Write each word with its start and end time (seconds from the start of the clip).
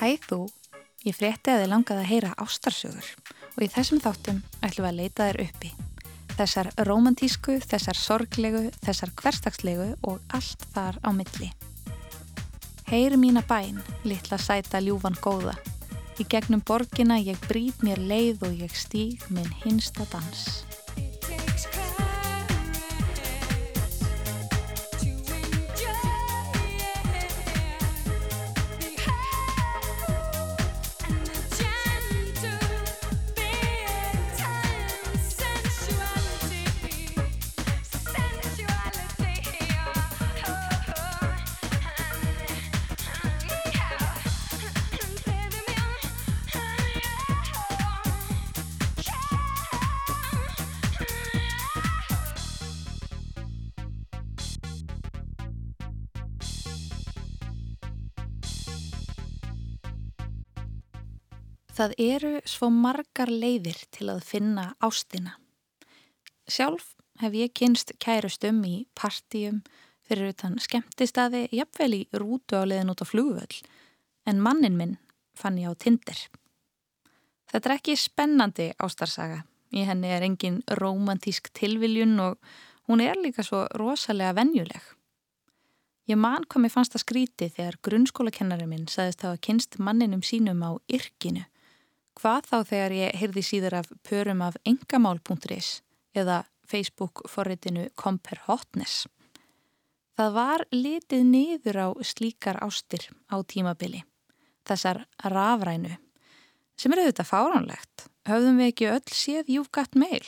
Hæ 0.00 0.14
þú, 0.24 0.46
ég 1.04 1.12
frétti 1.12 1.52
að 1.52 1.58
þið 1.60 1.70
langaði 1.74 2.00
að 2.00 2.06
heyra 2.08 2.28
ástarsögur 2.40 3.08
og 3.50 3.58
í 3.60 3.66
þessum 3.68 3.98
þáttum 4.00 4.38
ætlum 4.64 4.86
við 4.86 4.88
að 4.88 4.96
leita 4.96 5.26
þér 5.28 5.38
uppi. 5.44 5.72
Þessar 6.38 6.70
romantísku, 6.88 7.58
þessar 7.60 8.00
sorglegu, 8.00 8.62
þessar 8.80 9.12
hverstagslegu 9.20 9.90
og 10.08 10.22
allt 10.32 10.64
þar 10.72 10.96
á 11.04 11.12
milli. 11.12 11.50
Heyri 12.88 13.20
mína 13.20 13.44
bæn, 13.44 13.76
litla 14.08 14.40
sæta 14.40 14.80
ljúfan 14.80 15.20
góða. 15.20 15.58
Í 16.16 16.24
gegnum 16.32 16.64
borgina 16.64 17.20
ég 17.20 17.36
brýt 17.44 17.84
mér 17.84 18.00
leið 18.00 18.48
og 18.48 18.56
ég 18.64 18.72
stíg 18.72 19.28
minn 19.28 19.52
hinsta 19.66 20.08
dans. 20.16 20.69
Það 61.80 61.92
eru 61.96 62.30
svo 62.44 62.66
margar 62.68 63.30
leiðir 63.32 63.78
til 63.88 64.10
að 64.12 64.18
finna 64.28 64.66
ástina. 64.84 65.38
Sjálf 66.44 66.90
hef 67.22 67.32
ég 67.32 67.54
kynst 67.56 67.94
kærustum 68.04 68.58
í 68.68 68.82
partíum 68.92 69.62
fyrir 70.04 70.34
utan 70.34 70.58
skemmtistaði 70.60 71.46
jafnvel 71.56 71.94
í 71.96 72.00
rútu 72.12 72.58
á 72.60 72.68
leiðin 72.68 72.92
út 72.92 73.00
á 73.00 73.08
flugvöld 73.08 73.56
en 74.28 74.42
mannin 74.44 74.76
minn 74.76 74.98
fann 75.32 75.56
ég 75.56 75.72
á 75.72 75.80
Tinder. 75.80 76.20
Þetta 77.48 77.70
er 77.70 77.74
ekki 77.78 77.94
spennandi 77.96 78.66
ástarsaga. 78.76 79.46
Í 79.72 79.86
henni 79.88 80.10
er 80.12 80.26
engin 80.26 80.58
romantísk 80.82 81.48
tilviljun 81.56 82.20
og 82.20 82.36
hún 82.90 83.00
er 83.00 83.16
líka 83.16 83.40
svo 83.40 83.62
rosalega 83.72 84.34
venjuleg. 84.36 84.82
Ég 86.12 86.20
man 86.20 86.44
hvað 86.44 86.66
mér 86.66 86.74
fannst 86.76 86.98
að 86.98 87.06
skríti 87.06 87.48
þegar 87.48 87.80
grunnskólakennari 87.88 88.68
minn 88.68 88.84
saðist 88.84 89.24
að 89.24 89.30
hafa 89.30 89.42
kynst 89.48 89.80
manninum 89.80 90.20
sínum 90.20 90.60
á 90.60 90.76
yrkinu 90.84 91.46
Hvað 92.18 92.48
þá 92.50 92.56
þegar 92.72 92.96
ég 92.96 93.18
heyrði 93.20 93.44
síður 93.46 93.78
af 93.80 93.90
pörum 94.06 94.42
af 94.44 94.58
engamál.is 94.66 95.80
eða 96.16 96.42
Facebook-forritinu 96.70 97.88
Compare 97.98 98.42
Hotness. 98.46 99.06
Það 100.18 100.36
var 100.36 100.64
litið 100.74 101.24
niður 101.24 101.78
á 101.80 101.88
slíkar 102.04 102.58
ástir 102.60 103.06
á 103.30 103.40
tímabili, 103.46 104.02
þessar 104.68 105.06
rafrænu, 105.24 105.96
sem 106.76 106.92
er 106.92 107.04
auðvitað 107.04 107.30
fáránlegt. 107.30 108.06
Höfðum 108.28 108.60
við 108.60 108.70
ekki 108.72 108.88
öll 108.90 109.16
séð 109.16 109.52
Got 109.72 109.96
Mail? 109.96 110.26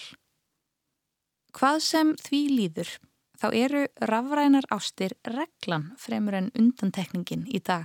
Hvað 1.52 1.82
sem 1.84 2.14
því 2.16 2.40
líður, 2.56 2.90
þá 3.36 3.46
eru 3.52 3.82
rafrænar 4.00 4.64
ástir 4.72 5.12
reglan 5.28 5.90
fremur 6.00 6.38
en 6.38 6.50
undantekningin 6.56 7.44
í 7.52 7.60
dag. 7.60 7.84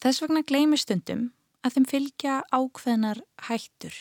Þess 0.00 0.20
vegna 0.20 0.44
gleimi 0.44 0.76
stundum 0.76 1.30
að 1.64 1.76
þeim 1.76 1.86
fylgja 1.90 2.36
ákveðnar 2.54 3.20
hættur. 3.48 3.96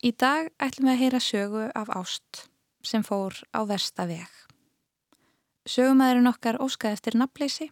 Í 0.00 0.12
dag 0.16 0.48
ætlum 0.62 0.88
við 0.88 0.94
að 0.94 1.02
heyra 1.02 1.20
sögu 1.20 1.64
af 1.76 1.90
ást 1.92 2.44
sem 2.86 3.02
fór 3.04 3.36
á 3.52 3.60
versta 3.68 4.06
veg. 4.08 4.28
Sögumæðurinn 5.68 6.30
okkar 6.30 6.60
óskaði 6.62 6.96
eftir 6.96 7.18
nafleysi 7.20 7.68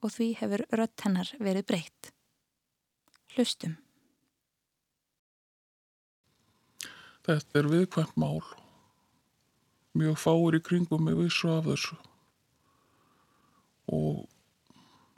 og 0.00 0.14
því 0.14 0.28
hefur 0.40 0.64
rött 0.80 1.04
hennar 1.04 1.32
verið 1.42 1.66
breytt. 1.68 2.12
Hlustum. 3.34 3.76
Þetta 7.26 7.60
er 7.60 7.68
viðkvæmt 7.72 8.16
mál. 8.22 8.40
Mjög 9.96 10.16
fáir 10.22 10.56
í 10.56 10.62
kringum 10.62 11.04
með 11.08 11.24
vissu 11.24 11.50
af 11.50 11.66
þessu. 11.66 11.96
Og 13.92 14.24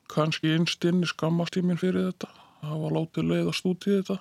kannski 0.08 0.54
einstinni 0.56 1.08
skammast 1.08 1.56
ég 1.60 1.66
minn 1.68 1.80
fyrir 1.80 2.10
þetta 2.10 2.32
það 2.62 2.82
var 2.82 2.96
látið 2.96 3.30
leiðast 3.32 3.68
út 3.68 3.86
í 3.86 3.94
þetta. 3.94 4.18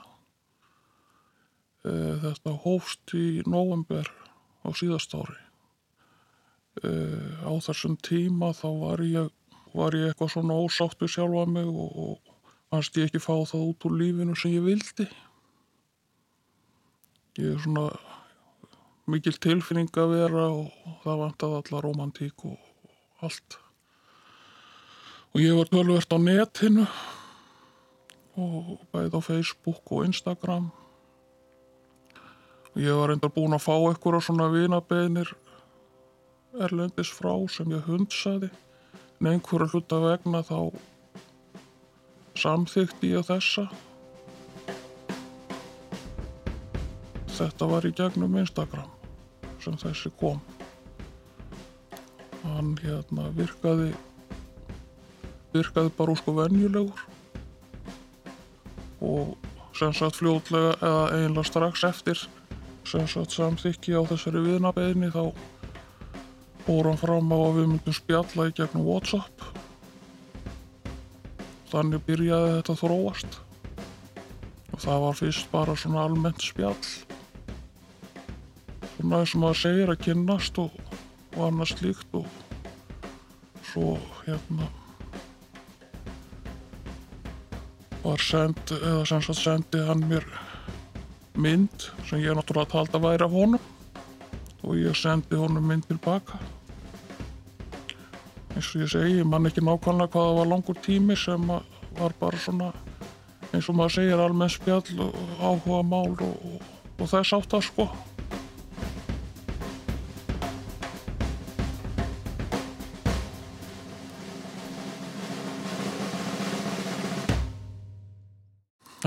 E, 1.87 1.91
þetta 2.23 2.55
hófst 2.63 3.13
í 3.17 3.27
november 3.49 4.09
á 4.65 4.69
síðast 4.77 5.15
ári. 5.17 5.37
E, 6.83 6.91
á 7.45 7.51
þessum 7.65 7.97
tíma 8.05 8.53
þá 8.57 8.67
var 8.83 9.05
ég 9.05 9.33
var 9.77 9.93
ég 9.97 10.09
eitthvað 10.09 10.33
svona 10.33 10.57
ósáttu 10.57 11.09
sjálfa 11.11 11.45
mig 11.49 11.67
og, 11.67 11.97
og 12.01 12.35
fannst 12.71 12.97
ég 12.97 13.09
ekki 13.09 13.21
fá 13.21 13.33
það 13.45 13.65
út 13.71 13.87
úr 13.89 13.97
lífinu 13.99 14.37
sem 14.37 14.55
ég 14.55 14.65
vildi. 14.65 15.07
Ég 17.37 17.53
er 17.53 17.61
svona 17.61 17.89
mikil 19.07 19.35
tilfinning 19.37 19.91
að 19.93 20.15
vera 20.15 20.47
og 20.49 20.97
það 21.03 21.21
vant 21.23 21.45
að 21.45 21.57
alla 21.59 21.83
romantík 21.85 22.47
og 22.49 23.25
allt 23.25 23.59
og 25.33 25.41
ég 25.41 25.55
var 25.57 25.69
tölvert 25.71 26.13
á 26.13 26.17
netinu. 26.17 26.85
Og 28.37 28.77
bæði 28.93 29.17
á 29.17 29.21
Facebook 29.21 29.91
og 29.91 30.05
Instagram. 30.05 30.69
Og 32.75 32.81
ég 32.81 32.93
var 32.93 33.09
reyndar 33.09 33.33
búin 33.33 33.55
að 33.57 33.65
fá 33.65 33.73
eitthvað 33.75 34.21
svona 34.27 34.51
vinabeðnir 34.53 35.33
erlendis 36.61 37.09
frá 37.13 37.33
sem 37.49 37.73
ég 37.73 37.89
hundsaði. 37.89 38.51
En 39.17 39.31
einhverju 39.33 39.71
hluta 39.73 39.99
vegna 40.03 40.43
þá 40.45 40.69
samþykti 42.37 43.15
ég 43.15 43.25
þessa. 43.25 43.65
Þetta 47.37 47.69
var 47.69 47.85
í 47.85 47.93
gegnum 47.97 48.37
Instagram 48.41 48.89
sem 49.61 49.77
þessi 49.81 50.09
kom. 50.17 50.39
Hann 52.45 52.75
hérna 52.81 53.31
virkaði 53.37 53.91
virkaði 55.53 55.93
bara 55.97 56.13
úr 56.13 56.19
sko 56.19 56.33
venjulegur. 56.37 57.05
Og 59.07 59.35
sem 59.77 59.93
sagt 59.93 60.17
fljótlega 60.17 60.73
eða 60.81 61.05
eiginlega 61.13 61.45
strax 61.45 61.83
eftir 61.85 62.23
sem 62.87 63.07
sagt 63.09 63.35
samþykki 63.35 63.97
á 63.99 64.01
þessari 64.07 64.41
viðnabeginni 64.45 65.09
þá 65.11 65.23
fór 66.63 66.87
hann 66.87 66.99
fram 66.99 67.33
á 67.35 67.37
að 67.37 67.57
við 67.57 67.67
myndum 67.73 67.95
spjalla 67.95 68.47
í 68.47 68.55
gegnum 68.55 68.87
Whatsapp. 68.87 69.43
Þannig 71.67 72.05
byrjaði 72.07 72.55
þetta 72.55 72.77
þróast. 72.81 73.37
Og 74.71 74.81
það 74.83 75.03
var 75.03 75.19
fyrst 75.19 75.51
bara 75.51 75.75
svona 75.75 76.07
almennt 76.07 76.43
spjall. 76.43 76.89
Svona 78.95 79.21
eins 79.21 79.35
og 79.35 79.43
maður 79.43 79.61
segir 79.61 79.93
að 79.93 80.03
kynnast 80.07 80.59
og, 80.63 80.75
og 81.35 81.41
annars 81.51 81.75
líkt 81.83 82.17
og 82.17 82.27
svo 83.67 83.97
hérna 84.23 84.71
var 88.07 88.23
send, 88.23 88.59
eða 88.71 89.05
sem 89.09 89.23
sagt 89.25 89.41
sendi 89.43 89.81
hann 89.87 90.05
mér 90.07 90.25
mynd 91.37 91.89
sem 92.07 92.21
ég 92.23 92.37
náttúrulega 92.37 92.71
taldi 92.71 92.97
að 92.97 93.07
væri 93.07 93.25
af 93.27 93.35
honum. 93.35 93.65
Og 94.63 94.79
ég 94.79 94.95
sendi 94.97 95.37
honum 95.37 95.67
mynd 95.67 95.85
tilbaka. 95.87 96.39
Eins 98.55 98.71
og 98.73 98.81
ég 98.81 98.91
segi, 98.91 99.19
ég 99.19 99.27
man 99.29 99.45
ekki 99.49 99.61
nákvæmlega 99.61 100.11
hvað 100.13 100.29
það 100.29 100.39
var 100.39 100.51
langur 100.53 100.79
tími 100.85 101.17
sem 101.19 101.47
var 101.47 102.15
bara 102.19 102.39
svona 102.41 102.71
eins 103.53 103.67
og 103.69 103.77
maður 103.77 103.97
segir 103.99 104.21
almenn 104.21 104.51
spjall 104.51 105.03
og 105.03 105.17
áhuga 105.39 105.83
mál 105.87 106.15
og, 106.15 106.23
og, 106.51 106.71
og 106.97 107.11
þess 107.11 107.35
átt 107.37 107.55
að 107.57 107.67
sko 107.69 107.87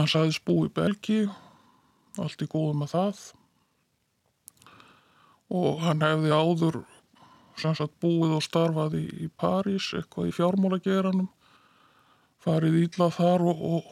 Hann 0.00 0.08
sagðist 0.08 0.41
bú 0.49 0.55
í 0.64 0.70
Belgíu, 0.73 1.26
allt 2.17 2.41
í 2.41 2.47
góðu 2.49 2.73
með 2.81 2.93
það. 2.94 3.19
Og 5.52 5.81
hann 5.85 6.00
hefði 6.00 6.31
áður 6.32 6.76
sagt, 7.61 7.99
búið 8.00 8.38
og 8.38 8.44
starfaði 8.47 9.02
í, 9.05 9.26
í 9.26 9.29
París, 9.29 9.91
eitthvað 9.99 10.31
í 10.31 10.32
fjármálageranum, 10.38 11.26
farið 12.41 12.79
ílað 12.87 13.12
þar 13.19 13.44
og, 13.52 13.61
og 13.61 13.91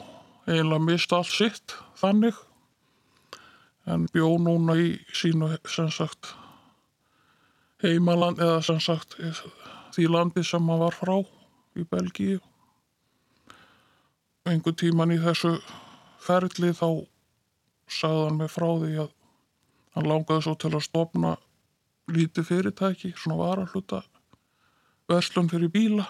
eiginlega 0.49 0.87
mista 0.87 1.19
allt 1.19 1.35
sitt 1.35 1.75
þannig. 2.01 2.39
En 3.85 4.07
bjó 4.15 4.31
núna 4.41 4.79
í 4.81 4.95
sínu 5.13 5.51
sagt, 5.93 6.31
heimaland 7.85 8.41
eða 8.41 8.79
sagt, 8.81 9.19
því 9.93 10.09
landi 10.09 10.41
sem 10.41 10.73
hann 10.73 10.81
var 10.87 10.97
frá 10.97 11.19
í 11.77 11.85
Belgíu. 11.85 12.41
Einhver 14.49 14.73
tíman 14.73 15.13
í 15.13 15.21
þessu 15.21 15.59
ferli 16.23 16.73
þá 16.77 16.89
sagði 17.89 18.25
hann 18.27 18.41
mig 18.41 18.51
frá 18.53 18.69
því 18.83 18.93
að 19.05 19.13
hann 19.97 20.09
langaði 20.09 20.45
svo 20.45 20.55
til 20.61 20.73
að 20.75 20.85
stopna 20.87 21.37
lítið 22.09 22.49
fyrirtæki, 22.49 23.13
svona 23.17 23.39
varahluta 23.41 24.03
verslun 25.09 25.49
fyrir 25.49 25.73
bíla. 25.73 26.07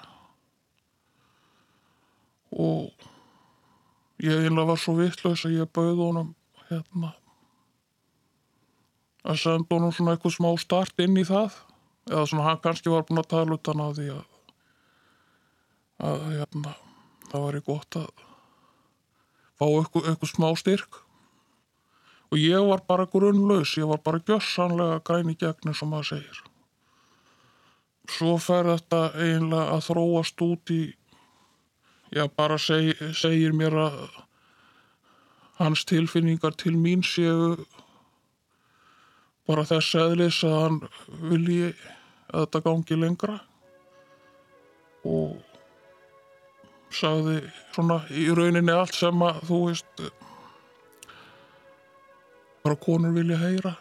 Og 2.55 2.91
ég 4.23 4.45
einlega 4.49 4.73
var 4.73 4.81
svo 4.81 4.97
vittlaus 4.99 5.45
að 5.47 5.59
ég 5.61 5.73
bauð 5.75 6.03
honum 6.03 6.35
hérna 6.69 7.15
að 9.29 9.41
senda 9.43 9.75
honum 9.75 9.93
svona 9.93 10.15
eitthvað 10.15 10.37
smá 10.39 10.49
start 10.61 11.05
inn 11.05 11.19
í 11.21 11.27
það. 11.29 11.57
Eða 12.09 12.25
svona 12.31 12.47
hann 12.49 12.63
kannski 12.65 12.93
var 12.93 13.05
búin 13.09 13.21
að 13.21 13.31
tala 13.35 13.59
utan 13.59 13.83
á 13.85 13.89
því 13.93 14.09
að, 14.15 14.25
að 16.09 16.25
hérna, 16.39 16.73
það 17.29 17.45
var 17.45 17.59
í 17.59 17.63
gott 17.67 18.01
að 18.01 18.28
fá 19.59 19.67
eitthvað, 19.67 20.29
smá 20.31 20.49
styrk. 20.59 21.03
Og 22.29 22.39
ég 22.41 22.61
var 22.69 22.85
bara 22.89 23.09
grunnlaus, 23.09 23.77
ég 23.81 23.89
var 23.89 24.03
bara 24.05 24.21
gjössanlega 24.21 25.01
græn 25.05 25.33
í 25.33 25.37
gegn 25.41 25.71
eins 25.71 25.83
og 25.83 25.93
maður 25.93 26.11
segir. 26.13 26.41
Svo 28.09 28.37
fer 28.41 28.69
þetta 28.69 29.03
eiginlega 29.17 29.75
að 29.75 29.85
þróast 29.89 30.45
út 30.45 30.73
í 30.73 30.83
já 32.13 32.25
bara 32.37 32.57
seg, 32.61 32.97
segir 33.17 33.53
mér 33.57 33.77
að 33.89 33.99
hans 35.59 35.85
tilfinningar 35.89 36.55
til 36.57 36.77
mín 36.79 37.03
séu 37.05 37.57
bara 39.49 39.65
þess 39.69 39.97
eðlis 39.97 40.43
að 40.45 40.57
hann 40.63 40.81
vilji 41.31 41.73
að 42.29 42.45
þetta 42.45 42.65
gangi 42.69 42.99
lengra. 43.01 43.39
Og 45.09 45.48
sagði 46.95 47.41
svona 47.75 48.01
í 48.11 48.29
rauninni 48.35 48.75
allt 48.75 48.97
sem 48.97 49.23
að 49.23 49.43
þú 49.49 49.59
veist 49.67 50.03
bara 52.65 52.79
konur 52.85 53.15
vilja 53.17 53.39
heyra. 53.41 53.75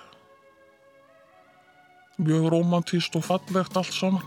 Mjög 2.18 2.50
romantíst 2.54 3.16
og 3.20 3.26
fallegt 3.28 3.78
allt 3.78 3.94
saman. 3.94 4.26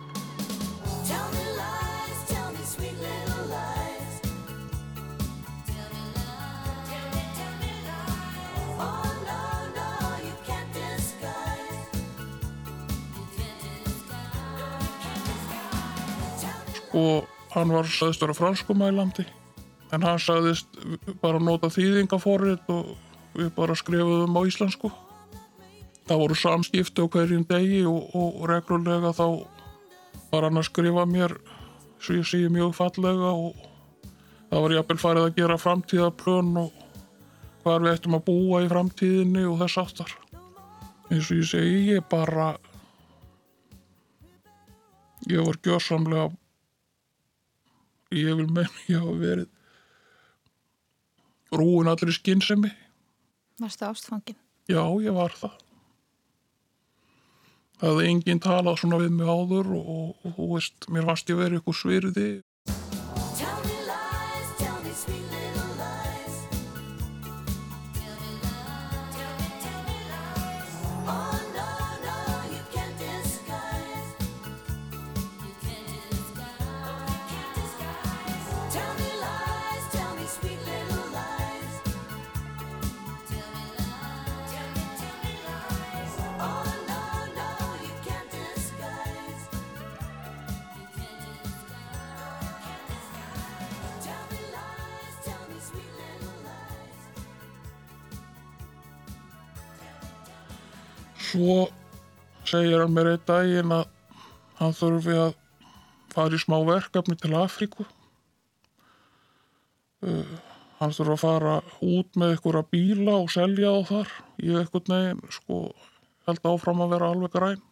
Oh 16.93 17.23
og 17.23 17.40
hann 17.55 17.73
var 17.75 17.89
sagðist 17.91 18.23
vera 18.23 18.37
franskumælandi 18.37 19.27
en 19.91 20.05
hann 20.07 20.21
sagðist 20.23 20.77
bara 21.23 21.41
nota 21.43 21.71
þýðingaforrið 21.73 22.69
og 22.75 22.91
við 23.35 23.51
bara 23.55 23.77
skrifuðum 23.79 24.37
á 24.39 24.43
íslensku. 24.47 24.91
Það 26.07 26.23
voru 26.23 26.37
samskipti 26.39 27.03
á 27.03 27.07
hverjum 27.07 27.47
degi 27.47 27.83
og, 27.87 28.15
og 28.15 28.45
reglulega 28.51 29.13
þá 29.15 29.27
var 30.31 30.47
hann 30.47 30.59
að 30.59 30.69
skrifa 30.71 31.07
mér 31.07 31.37
svo 32.01 32.17
ég 32.19 32.27
sé 32.27 32.41
mjög 32.51 32.75
fallega 32.79 33.35
og 33.35 33.59
það 34.51 34.65
var 34.65 34.75
jafnvel 34.77 35.03
farið 35.03 35.29
að 35.29 35.37
gera 35.39 35.61
framtíðaplön 35.61 36.57
og 36.65 36.73
hvar 37.63 37.85
við 37.85 37.95
ættum 37.95 38.17
að 38.17 38.27
búa 38.31 38.63
í 38.65 38.71
framtíðinni 38.71 39.45
og 39.47 39.61
þess 39.61 39.83
aftar. 39.85 40.17
Eins 41.11 41.31
og 41.31 41.43
ég 41.43 41.51
segi 41.51 41.81
ég 41.91 42.07
bara 42.11 42.55
ég 45.29 45.45
var 45.45 45.59
gjörsamlega 45.63 46.31
ég 48.15 48.37
vil 48.41 48.51
menn 48.51 48.71
ég 48.91 48.99
hafa 48.99 49.17
verið 49.21 49.49
rúin 51.55 51.91
allir 51.91 52.15
skinnsemi 52.15 52.71
Varstu 53.61 53.85
ástfangin? 53.89 54.39
já 54.71 54.83
ég 55.03 55.13
var 55.13 55.35
það. 55.37 55.57
Það 57.81 57.91
hefði 57.91 58.09
enginn 58.11 58.41
talað 58.45 58.79
svona 58.81 58.99
við 59.01 59.11
mig 59.17 59.29
áður 59.29 59.71
og, 59.77 59.91
og, 60.25 60.31
og 60.37 60.49
veist, 60.55 60.87
mér 60.93 61.07
fannst 61.09 61.31
ég 61.33 61.39
verið 61.41 61.61
ykkur 61.63 61.77
svirði 61.77 62.29
segir 102.51 102.83
hann 102.83 102.95
mér 102.95 103.15
einn 103.15 103.25
daginn 103.29 103.75
að 103.75 103.89
hann 104.61 104.77
þurfi 104.77 105.17
að 105.17 105.35
fara 106.11 106.37
í 106.37 106.43
smá 106.43 106.59
verkefni 106.67 107.17
til 107.21 107.35
Afríku. 107.39 107.87
Uh, 110.01 110.37
hann 110.81 110.95
þurfi 110.97 111.15
að 111.15 111.23
fara 111.23 111.55
út 111.85 112.19
með 112.19 112.35
einhverja 112.35 112.67
bíla 112.73 113.17
og 113.21 113.31
selja 113.33 113.73
þá 113.79 113.91
þar. 113.93 114.13
Ég 114.43 114.61
einhvern 114.63 114.95
veginn 114.95 115.35
sko 115.37 115.61
held 116.29 116.51
áfram 116.53 116.85
að 116.85 116.95
vera 116.97 117.13
alveg 117.15 117.35
græn. 117.37 117.63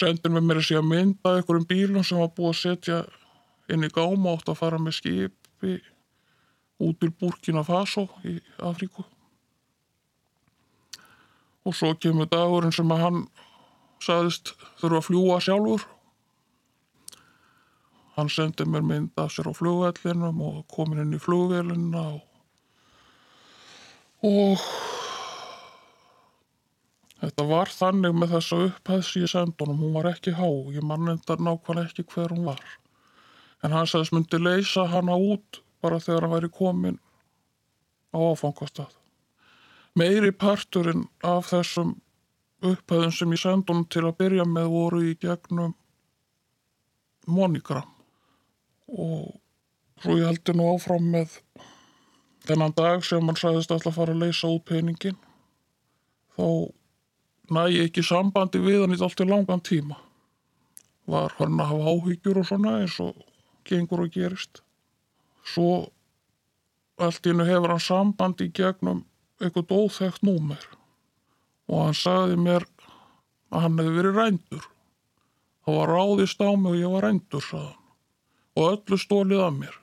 Sendir 0.00 0.32
með 0.32 0.46
mér 0.48 0.60
að 0.62 0.68
sé 0.68 0.78
að 0.80 0.90
mynda 0.90 1.36
einhverjum 1.36 1.68
bílum 1.68 2.06
sem 2.06 2.20
var 2.20 2.32
búið 2.36 2.52
að 2.52 2.60
setja 2.62 3.00
inn 3.70 3.86
í 3.86 3.92
gáma 3.92 4.34
átt 4.34 4.50
að 4.50 4.60
fara 4.62 4.80
með 4.80 4.98
skipi 4.98 5.78
út 6.80 7.00
til 7.00 7.12
Burkina 7.12 7.62
Faso 7.66 8.06
í 8.24 8.38
Afríku. 8.64 9.04
Og 11.68 11.76
svo 11.76 11.92
kemur 12.00 12.28
dagurinn 12.30 12.72
sem 12.72 12.88
að 12.94 13.02
hann 13.04 13.20
sagðist 14.00 14.54
þurfa 14.80 15.00
að 15.00 15.06
fljúa 15.08 15.38
sjálfur. 15.44 15.86
Hann 18.16 18.30
sendi 18.32 18.66
mér 18.68 18.84
mynd 18.84 19.20
af 19.20 19.32
sér 19.32 19.48
á 19.48 19.54
flugvellinum 19.56 20.40
og 20.44 20.64
komin 20.72 21.02
inn 21.04 21.16
í 21.16 21.20
flugvelina 21.22 22.02
og, 22.16 22.24
og 24.26 24.64
þetta 27.22 27.46
var 27.52 27.72
þannig 27.72 28.16
með 28.16 28.34
þessa 28.36 28.60
upphæð 28.66 29.06
sem 29.06 29.24
ég 29.24 29.32
sendi 29.32 29.64
honum, 29.64 29.80
hún 29.84 29.96
var 29.96 30.10
ekki 30.12 30.34
há. 30.36 30.48
Ég 30.74 30.84
mann 30.84 31.12
endar 31.14 31.40
nákvæmlega 31.40 31.92
ekki 31.92 32.08
hver 32.12 32.34
hún 32.34 32.48
var. 32.50 32.60
En 33.64 33.76
hann 33.76 33.88
sagðist 33.88 34.16
myndi 34.16 34.40
leysa 34.40 34.86
hana 34.88 35.16
út 35.16 35.62
bara 35.84 36.00
þegar 36.00 36.26
hann 36.26 36.36
væri 36.36 36.52
komin 36.52 37.00
á 38.12 38.18
áfangastað. 38.18 38.92
Meiri 39.96 40.30
parturinn 40.32 41.08
af 41.26 41.50
þessum 41.50 41.96
upphæðum 42.60 43.12
sem 43.14 43.32
ég 43.34 43.40
sendi 43.42 43.72
honum 43.72 43.86
til 43.88 44.04
að 44.04 44.18
byrja 44.20 44.46
með 44.48 44.72
voru 44.74 45.02
í 45.08 45.14
gegnum 45.20 45.74
Monogram 47.30 47.88
og 48.90 49.36
svo 50.02 50.16
ég 50.18 50.26
heldur 50.28 50.56
nú 50.58 50.66
áfram 50.74 51.06
með 51.12 51.38
þennan 52.48 52.74
dag 52.76 53.04
sem 53.06 53.26
hann 53.26 53.38
sagðist 53.38 53.72
alltaf 53.72 53.92
að 53.92 53.98
fara 54.00 54.16
að 54.16 54.24
leysa 54.24 54.50
út 54.50 54.64
peningin 54.68 55.18
þá 56.36 56.46
næ 57.50 57.64
ekki 57.84 58.02
sambandi 58.06 58.62
við 58.62 58.84
hann 58.84 58.94
í 58.94 59.00
allt 59.02 59.22
í 59.22 59.26
langan 59.28 59.62
tíma. 59.66 59.98
Var 61.10 61.34
hann 61.38 61.58
að 61.58 61.72
hafa 61.72 61.94
áhyggjur 61.94 62.42
og 62.42 62.46
svona 62.46 62.76
eins 62.80 62.98
og 63.02 63.16
gengur 63.66 64.04
og 64.04 64.12
gerist. 64.14 64.62
Svo 65.42 65.90
allt 67.00 67.26
í 67.26 67.32
hennu 67.32 67.48
hefur 67.48 67.74
hann 67.74 67.82
sambandi 67.82 68.46
í 68.48 68.54
gegnum 68.54 69.02
eitthvað 69.40 69.74
óþekkt 69.80 70.22
númer 70.26 70.62
og 71.70 71.84
hann 71.84 71.96
sagði 71.96 72.38
mér 72.40 72.66
að 73.50 73.64
hann 73.64 73.78
hefði 73.78 73.96
verið 73.96 74.18
rændur. 74.18 74.64
Það 75.64 75.78
var 75.78 75.92
ráðist 75.94 76.42
á 76.42 76.50
mig 76.58 76.72
og 76.72 76.80
ég 76.80 76.94
var 76.94 77.06
rændur 77.06 77.44
sagði 77.46 77.68
hann. 77.68 77.76
Og 78.58 78.68
öllu 78.74 78.98
stólið 78.98 79.44
af 79.44 79.54
mér. 79.54 79.76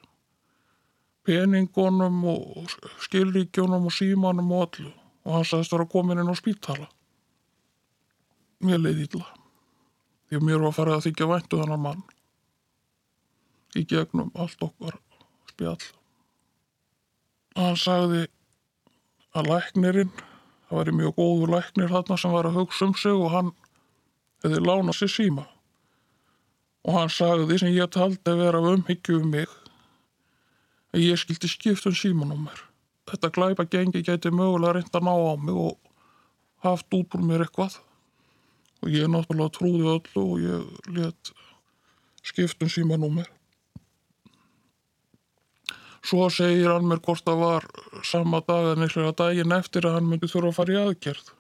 Peningunum 1.28 2.20
og 2.34 2.76
skilríkjunum 3.04 3.88
og 3.88 3.96
símanum 3.96 4.52
og 4.52 4.68
öllu. 4.68 4.92
Og 5.24 5.38
hann 5.38 5.48
sagðist 5.48 5.76
vera 5.76 5.88
komin 5.88 6.20
inn 6.20 6.32
á 6.32 6.36
spítala. 6.36 6.90
Mér 8.60 8.84
leiði 8.84 9.08
illa. 9.08 9.28
Því 10.28 10.40
að 10.40 10.48
mér 10.48 10.64
var 10.66 10.76
farið 10.76 10.98
að 10.98 11.06
þykja 11.08 11.32
væntu 11.32 11.62
þannig 11.62 11.84
mann. 11.84 12.08
Í 13.80 13.84
gegnum 13.88 14.32
allt 14.36 14.64
okkar 14.64 15.00
spjall. 15.52 15.92
Hann 17.58 17.80
sagði 17.80 18.26
að 19.38 19.52
læknirinn 19.54 20.12
það 20.68 20.80
væri 20.82 20.98
mjög 21.00 21.16
góður 21.20 21.54
læknir 21.56 21.94
þarna 21.94 22.18
sem 22.22 22.34
var 22.36 22.50
að 22.50 22.60
hugsa 22.62 22.88
um 22.88 22.98
sig 22.98 23.16
og 23.16 23.32
hann 23.34 23.54
hefði 24.44 24.64
lánað 24.64 25.00
sér 25.00 25.14
síma 25.14 25.48
og 26.88 26.96
hann 26.96 27.12
sagði 27.12 27.60
sem 27.60 27.74
ég 27.76 27.92
taldi 27.92 28.32
að 28.32 28.44
vera 28.46 28.64
umhyggju 28.64 29.22
um 29.22 29.32
mig 29.36 29.52
að 30.96 31.04
ég 31.04 31.20
skildi 31.20 31.50
skipt 31.52 31.88
um 31.90 31.96
símanúmer. 31.96 32.64
Þetta 33.08 33.32
glæpa 33.36 33.66
gengi 33.72 34.04
gæti 34.04 34.32
mögulega 34.32 34.78
reynd 34.78 34.96
að 34.96 35.08
ná 35.08 35.14
á 35.14 35.34
mig 35.40 35.56
og 35.56 35.76
haft 36.64 36.94
út 36.96 37.16
úr 37.16 37.24
mér 37.24 37.46
eitthvað. 37.46 37.78
Og 38.84 38.94
ég 38.94 39.10
náttúrulega 39.12 39.54
trúði 39.56 39.92
öllu 39.96 40.24
og 40.24 40.44
ég 40.44 40.96
let 40.96 41.34
skipt 42.24 42.64
um 42.64 42.72
símanúmer. 42.72 43.28
Svo 46.08 46.30
segir 46.32 46.70
hann 46.72 46.88
mér 46.88 47.02
hvort 47.04 47.26
það 47.26 47.42
var 47.42 47.66
sama 48.08 48.40
dag 48.48 48.70
en 48.72 48.86
eitthvað 48.86 49.16
daginn 49.20 49.56
eftir 49.56 49.88
að 49.88 49.98
hann 49.98 50.08
myndi 50.08 50.30
þurfa 50.32 50.54
að 50.54 50.58
fara 50.60 50.76
í 50.76 50.80
aðgerð. 50.82 51.32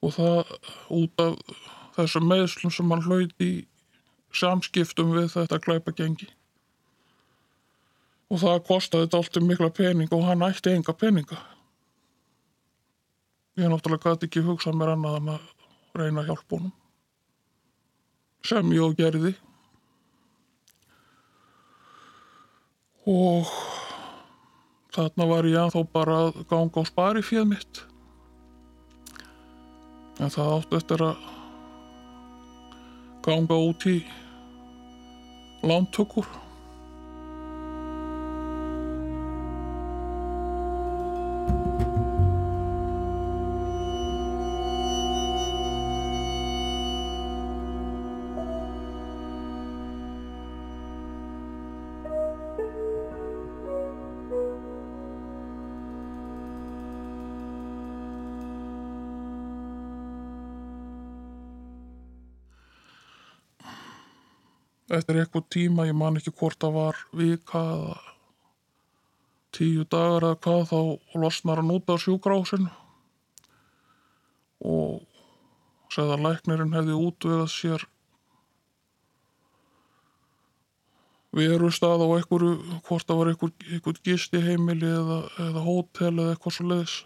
Og 0.00 0.14
það 0.16 0.52
út 0.96 1.24
af 1.26 1.34
þessum 1.98 2.28
meðslum 2.30 2.72
sem 2.72 2.94
hann 2.94 3.04
hlaut 3.04 3.44
í 3.44 3.50
samskiptum 4.32 5.12
við 5.12 5.28
þetta 5.34 5.60
glæpa 5.66 5.92
gengi. 5.98 6.30
Og 8.30 8.40
það 8.40 8.64
kostaði 8.70 9.08
þetta 9.08 9.20
alltaf 9.20 9.46
mikla 9.50 9.70
pening 9.74 10.12
og 10.16 10.24
hann 10.28 10.46
ætti 10.46 10.72
enga 10.72 10.94
peninga. 10.96 11.40
Ég 13.58 13.68
náttúrulega 13.68 14.14
gæti 14.14 14.30
ekki 14.30 14.46
hugsað 14.46 14.78
mér 14.78 14.94
annað 14.94 15.18
en 15.18 15.32
að 15.34 15.48
reyna 15.98 16.24
honum. 16.30 16.72
Sem 18.46 18.72
ég 18.72 18.86
og 18.86 18.96
gerði. 18.96 19.34
Og 23.10 23.48
þarna 24.94 25.26
var 25.26 25.48
ég 25.50 25.58
að 25.58 25.74
þó 25.74 25.80
bara 25.94 26.18
að 26.26 26.42
ganga 26.50 26.82
á 26.82 26.84
spari 26.86 27.22
fjöð 27.26 27.48
mitt. 27.50 27.82
En 30.20 30.30
það 30.30 30.52
átti 30.58 30.78
eftir 30.78 31.04
að 31.08 31.26
ganga 33.26 33.58
út 33.70 33.86
í 33.90 33.96
lántökur. 35.66 36.28
Eftir 65.10 65.24
eitthvað 65.24 65.46
tíma, 65.50 65.84
ég 65.88 65.96
man 65.98 66.18
ekki 66.20 66.30
hvort 66.38 66.60
það 66.62 66.76
var 66.76 66.98
vika 67.18 67.60
eða 67.66 67.94
tíu 69.50 69.82
dagar 69.90 70.26
eða 70.28 70.36
hvað, 70.44 70.60
þá 70.70 71.18
losnar 71.18 71.58
hann 71.58 71.72
út 71.74 71.90
af 71.90 72.04
sjúkrásinu 72.04 72.70
og 74.70 75.00
segði 75.90 76.14
að 76.14 76.22
læknirinn 76.28 76.76
hefði 76.78 76.98
útvegað 77.08 77.50
sér 77.56 77.86
verustað 81.34 82.06
á 82.06 82.08
einhverju, 82.14 82.54
hvort 82.86 83.10
það 83.10 83.22
var 83.22 83.30
einhver, 83.32 83.54
einhver 83.66 84.02
gisti 84.06 84.46
heimili 84.46 84.92
eða, 84.94 85.20
eða 85.48 85.64
hótel 85.66 86.12
eða 86.12 86.36
eitthvað 86.36 86.54
svo 86.54 86.68
leiðis. 86.70 86.98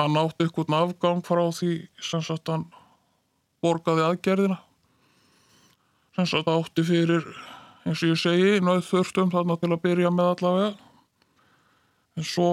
Hann 0.00 0.16
átti 0.16 0.48
einhvern 0.48 0.80
afgang 0.80 1.20
frá 1.28 1.44
því 1.60 1.74
sem 2.00 2.24
sagt 2.24 2.48
hann 2.54 2.70
borgaði 3.60 4.08
aðgerðina 4.08 4.62
sem 6.16 6.26
sagt 6.30 6.48
átti 6.48 6.84
fyrir, 6.86 7.26
eins 7.84 8.00
og 8.00 8.14
ég 8.14 8.20
segi, 8.20 8.52
náðu 8.64 8.84
þurftum 8.86 9.32
þarna 9.34 9.58
til 9.60 9.68
að 9.74 9.82
byrja 9.82 10.12
með 10.14 10.30
allavega. 10.32 10.70
En 12.16 12.24
svo 12.24 12.50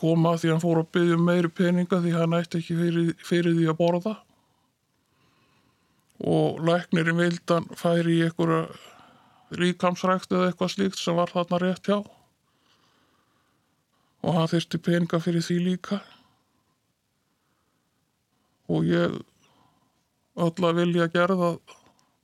kom 0.00 0.28
að 0.28 0.42
því 0.42 0.50
hann 0.52 0.62
fór 0.62 0.82
að 0.82 0.90
byggja 0.96 1.16
um 1.16 1.24
meiri 1.24 1.50
peninga 1.52 2.02
því 2.02 2.12
hann 2.18 2.36
ætti 2.36 2.60
ekki 2.60 2.76
fyrir, 2.76 3.08
fyrir 3.24 3.56
því 3.56 3.70
að 3.72 3.78
borða. 3.80 4.14
Og 6.20 6.60
læknirinn 6.68 7.16
vildan 7.16 7.68
færi 7.80 8.18
í 8.18 8.24
einhverja 8.26 8.66
ríkamsrækt 9.56 10.36
eða 10.36 10.50
eitthvað 10.50 10.74
slíkt 10.74 11.00
sem 11.00 11.16
var 11.16 11.32
þarna 11.32 11.62
rétt 11.64 11.88
hjá. 11.88 11.98
Og 14.20 14.36
hann 14.36 14.52
þyrsti 14.52 14.82
peninga 14.84 15.22
fyrir 15.24 15.48
því 15.48 15.58
líka. 15.64 16.02
Og 18.68 18.84
ég 18.84 19.16
öll 20.40 20.66
að 20.66 20.78
vilja 20.80 21.08
gerða 21.12 21.54
að 21.54 21.74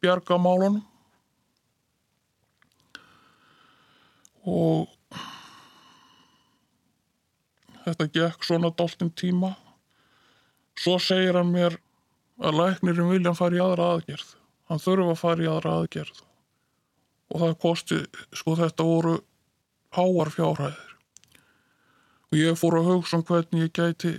bjarga 0.04 0.38
málunum. 0.40 0.82
Og 4.46 4.86
þetta 7.84 8.08
gekk 8.14 8.46
svona 8.46 8.72
dáltinn 8.74 9.12
tíma. 9.18 9.54
Svo 10.76 10.98
segir 11.02 11.38
hann 11.38 11.52
mér 11.54 11.78
að 12.42 12.60
læknirinn 12.60 13.10
vilja 13.10 13.32
hann 13.32 13.38
fara 13.38 13.58
í 13.58 13.62
aðra 13.64 13.92
aðgerð. 13.96 14.34
Hann 14.70 14.82
þurfa 14.82 15.14
að 15.14 15.22
fara 15.22 15.46
í 15.46 15.50
aðra 15.50 15.78
aðgerð. 15.80 16.20
Og 17.32 17.42
það 17.42 17.56
kosti 17.62 18.02
sko 18.36 18.54
þetta 18.60 18.86
voru 18.86 19.16
háar 19.96 20.30
fjárhæðir. 20.34 20.92
Og 22.30 22.38
ég 22.38 22.58
fór 22.58 22.78
að 22.78 22.92
hugsa 22.92 23.18
um 23.18 23.26
hvernig 23.26 23.66
ég 23.66 23.74
gæti 23.74 24.14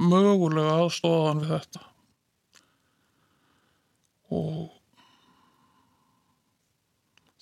mögulega 0.00 0.80
aðstóðan 0.80 1.44
við 1.44 1.54
þetta 1.58 1.89
og 4.30 4.70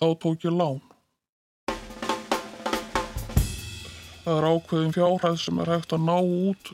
þá 0.00 0.06
tók 0.22 0.44
ég 0.46 0.54
lán. 0.56 0.80
Það 4.24 4.36
er 4.36 4.46
ákveðin 4.52 4.94
fjárhæð 4.96 5.40
sem 5.40 5.60
er 5.62 5.72
hægt 5.72 5.94
að 5.96 6.04
ná 6.04 6.16
út. 6.20 6.72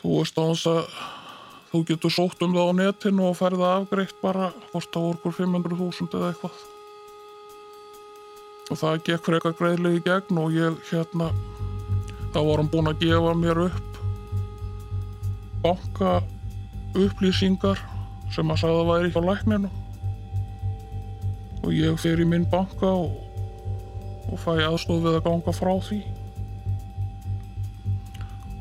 Þú 0.00 0.16
veist 0.16 0.38
á 0.40 0.42
þess 0.42 0.66
að 0.70 0.80
þú 1.70 1.82
getur 1.90 2.14
sótt 2.14 2.42
um 2.42 2.56
það 2.56 2.70
á 2.70 2.78
netinu 2.80 3.28
og 3.28 3.38
ferða 3.38 3.76
afgreitt 3.76 4.16
bara 4.22 4.50
hvort 4.72 4.98
á 4.98 5.00
orkur 5.00 5.36
500.000 5.36 6.18
eða 6.18 6.32
eitthvað. 6.32 6.64
Og 8.70 8.78
það 8.78 9.04
gekk 9.06 9.26
frekar 9.26 9.54
greiðlega 9.58 9.98
í 9.98 10.04
gegn 10.06 10.42
og 10.42 10.54
ég 10.54 10.82
hérna, 10.90 11.30
þá 12.34 12.40
var 12.46 12.62
hann 12.62 12.70
búinn 12.70 12.90
að 12.90 13.02
gefa 13.02 13.32
mér 13.38 13.64
upp 13.68 13.86
banka 15.60 16.20
upplýsingar 16.98 17.78
sem 18.34 18.50
að 18.50 18.62
sagða 18.62 18.86
væri 18.88 19.10
hjá 19.14 19.20
lækninu 19.24 19.70
og 21.60 21.74
ég 21.76 21.98
fer 22.00 22.20
í 22.22 22.26
minn 22.26 22.46
banka 22.50 22.88
og, 22.88 23.12
og 24.30 24.40
fæ 24.40 24.56
aðstof 24.64 25.02
við 25.04 25.18
að 25.18 25.24
ganga 25.26 25.54
frá 25.54 25.72
því. 25.84 26.00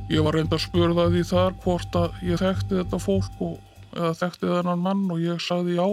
Ég 0.09 0.25
var 0.25 0.35
reynda 0.35 0.57
að 0.57 0.65
spurða 0.65 1.07
því 1.13 1.25
þar 1.29 1.57
hvort 1.63 1.97
að 1.99 2.23
ég 2.25 2.41
þekkti 2.41 2.79
þetta 2.79 2.99
fólk 3.01 3.43
og, 3.45 3.59
eða 3.93 4.15
þekkti 4.23 4.49
þennan 4.51 4.83
mann 4.85 5.05
og 5.13 5.21
ég 5.21 5.43
sagði 5.43 5.77
já. 5.77 5.87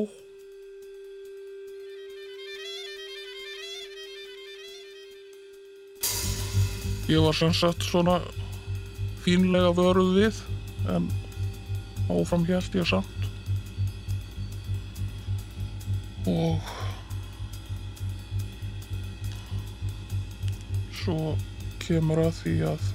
Ég 7.06 7.22
var 7.22 7.36
sagt 7.38 7.86
svona 7.86 8.18
fínlega 9.22 9.70
vöruð 9.76 10.16
við 10.16 10.40
en 10.90 11.06
áfram 12.08 12.44
hélt 12.46 12.74
ég 12.74 12.86
samt. 12.86 13.26
Og 16.26 16.60
svo 20.96 21.36
kemur 21.82 22.24
að 22.24 22.32
því 22.40 22.54
að 22.72 22.88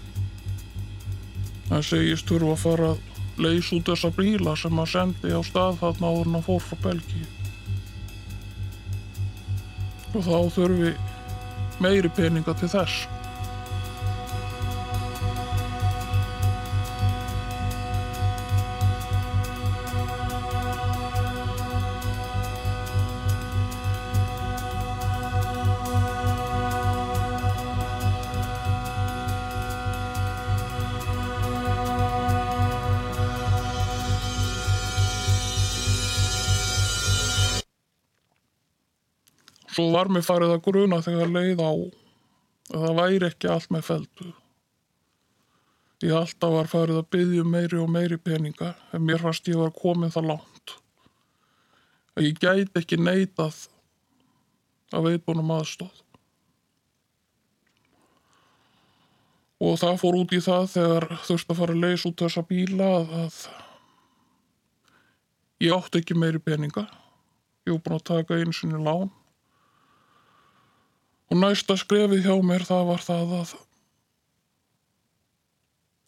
hann 1.69 1.85
segist 1.87 2.27
þurfa 2.27 2.55
að 2.55 2.63
fara 2.65 2.89
að 2.91 3.05
leysa 3.41 3.77
út 3.77 3.87
þessa 3.87 4.11
bíla 4.17 4.55
sem 4.59 4.81
hann 4.81 4.91
sendi 4.91 5.31
á 5.31 5.39
stað 5.47 5.79
þarna 5.79 6.11
áður 6.11 6.27
en 6.27 6.35
hann 6.35 6.47
fór 6.49 6.65
frá 6.65 6.81
Belgíu. 6.89 7.29
Og 10.11 10.27
þá 10.27 10.37
þurfi 10.57 10.91
meiri 11.81 12.11
peninga 12.11 12.53
til 12.59 12.67
þess 12.73 13.20
var 40.01 40.09
mér 40.09 40.25
farið 40.25 40.55
að 40.55 40.63
gruna 40.65 41.01
þegar 41.05 41.29
leið 41.29 41.61
á 41.61 41.71
að 41.71 42.85
það 42.85 42.95
væri 42.97 43.27
ekki 43.27 43.49
allt 43.51 43.73
með 43.73 43.83
feldu. 43.85 44.29
Ég 46.01 46.15
alltaf 46.17 46.53
var 46.55 46.69
farið 46.71 47.01
að 47.03 47.09
byggja 47.13 47.43
um 47.43 47.51
meiri 47.53 47.77
og 47.77 47.91
meiri 47.93 48.17
peninga 48.17 48.71
en 48.95 49.03
mér 49.05 49.21
fannst 49.21 49.49
ég 49.51 49.59
var 49.61 49.73
komin 49.75 50.13
það 50.13 50.31
langt. 50.33 50.77
að 52.15 52.25
ég 52.27 52.39
gæti 52.41 52.81
ekki 52.81 52.97
neitað 52.99 53.67
að 54.91 55.05
veitbúnum 55.07 55.53
aðstóð. 55.55 55.93
Og 59.61 59.77
það 59.79 60.01
fór 60.01 60.17
út 60.19 60.33
í 60.33 60.41
það 60.41 60.67
þegar 60.73 61.07
þurfti 61.27 61.53
að 61.53 61.61
fara 61.61 61.77
að 61.77 61.83
leysa 61.85 62.09
út 62.09 62.25
þessa 62.25 62.43
bíla 62.49 62.89
að, 63.21 63.39
ég 65.61 65.77
átti 65.77 66.01
ekki 66.01 66.17
meiri 66.17 66.41
peninga. 66.41 66.87
Ég 67.69 67.77
var 67.77 67.83
búin 67.85 67.99
að 67.99 68.07
taka 68.09 68.41
einu 68.41 68.57
sinni 68.57 68.81
lán. 68.81 69.11
Og 71.31 71.39
næsta 71.39 71.77
skrefið 71.79 72.25
hjá 72.25 72.33
mér 72.43 72.65
það 72.67 72.87
var 72.89 73.03
það 73.05 73.29
að 73.39 73.51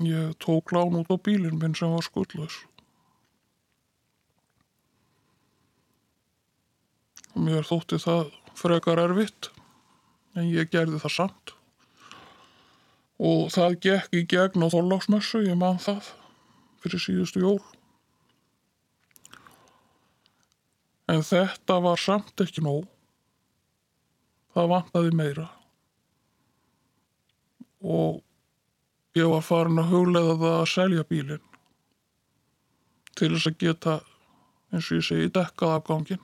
ég 0.03 0.33
tók 0.43 0.73
lán 0.75 0.97
út 0.99 1.07
á 1.07 1.15
bílinn 1.15 1.59
minn 1.61 1.75
sem 1.79 1.91
var 1.93 2.03
skuldlaus. 2.03 2.57
Og 7.33 7.39
mér 7.47 7.63
þótti 7.63 8.01
það 8.03 8.33
frekar 8.59 8.99
erfitt, 8.99 9.49
en 10.35 10.51
ég 10.51 10.67
gerði 10.73 10.99
það 11.01 11.15
samt. 11.15 11.53
Og 13.23 13.47
það 13.53 13.79
gekk 13.85 14.17
í 14.19 14.25
gegn 14.27 14.65
á 14.65 14.67
þorláksmessu, 14.73 15.45
ég 15.47 15.57
man 15.57 15.79
það, 15.81 16.11
fyrir 16.83 17.05
síðustu 17.05 17.45
jól. 17.45 17.61
En 21.07 21.23
þetta 21.23 21.79
var 21.83 22.01
samt 22.01 22.43
ekki 22.43 22.63
nóg. 22.65 22.92
Það 24.53 24.69
vantaði 24.69 25.15
meira. 25.17 25.47
Og 27.83 28.21
ég 29.17 29.29
var 29.29 29.43
farin 29.45 29.81
að 29.81 29.91
huglega 29.93 30.37
það 30.41 30.59
að 30.59 30.69
selja 30.73 31.07
bílinn 31.09 31.49
til 33.13 33.29
þess 33.35 33.49
að 33.49 33.57
geta, 33.61 33.97
eins 34.73 34.87
og 34.89 34.97
ég 34.97 35.05
segi, 35.05 35.33
dekkað 35.33 35.75
afgangin. 35.77 36.21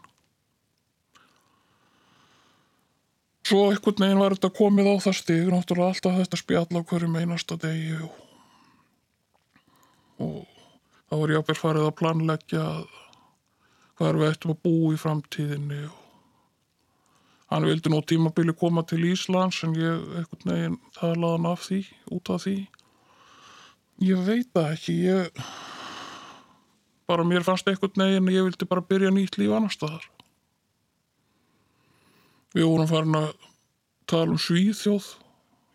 Svo 3.46 3.68
einhvern 3.70 4.04
veginn 4.04 4.22
var 4.22 4.36
þetta 4.36 4.52
komið 4.58 4.90
á 4.90 4.96
það 5.06 5.16
stig, 5.18 5.48
náttúrulega 5.50 5.94
alltaf 5.94 6.18
þetta 6.20 6.40
spjall 6.42 6.82
á 6.82 6.82
hverju 6.90 7.10
meinasta 7.10 7.58
degi 7.62 7.96
og, 8.06 8.18
og 10.22 10.36
það 11.10 11.24
var 11.24 11.34
jáfnvel 11.36 11.58
farið 11.58 11.88
að 11.88 11.96
planleggja 12.02 12.66
hvað 13.98 14.20
við 14.22 14.30
ættum 14.30 14.54
að 14.54 14.62
búa 14.68 14.94
í 14.94 15.02
framtíðinni 15.02 15.82
og 15.88 15.99
hann 17.50 17.66
vildi 17.66 17.90
nú 17.90 18.02
tímabili 18.06 18.54
koma 18.54 18.84
til 18.86 19.08
Íslands 19.10 19.64
en 19.66 19.74
ég 19.78 20.04
einhvern 20.20 20.52
veginn 20.54 20.78
talaði 21.00 21.38
hann 21.38 21.50
af 21.50 21.66
því, 21.66 21.80
út 22.14 22.30
af 22.34 22.46
því. 22.46 22.56
Ég 24.06 24.22
veit 24.28 24.52
það 24.54 24.74
ekki, 24.76 24.96
ég 25.10 25.42
bara 27.10 27.26
mér 27.26 27.46
fannst 27.48 27.68
einhvern 27.68 28.06
veginn 28.06 28.30
að 28.30 28.38
ég 28.38 28.48
vildi 28.48 28.70
bara 28.70 28.86
byrja 28.86 29.12
nýtt 29.16 29.40
líf 29.42 29.56
annar 29.56 29.74
staðar. 29.74 30.06
Við 32.54 32.70
vorum 32.70 32.90
farin 32.90 33.18
að 33.18 33.34
tala 34.10 34.34
um 34.34 34.42
Svíþjóð. 34.42 35.10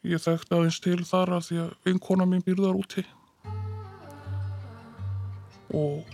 Ég 0.04 0.20
þekkti 0.20 0.54
aðeins 0.54 0.80
til 0.84 0.98
þar 1.08 1.36
að 1.36 1.46
því 1.48 1.60
að 1.64 1.76
vinkona 1.88 2.26
mín 2.28 2.42
býrðar 2.44 2.78
úti. 2.78 3.06
Og 5.74 6.10